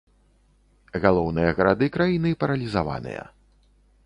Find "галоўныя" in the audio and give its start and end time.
1.03-1.51